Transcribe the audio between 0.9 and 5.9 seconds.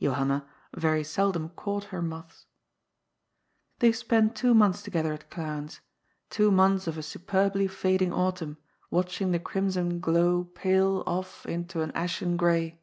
seldom caught her moths. They spent two months together at Clarens,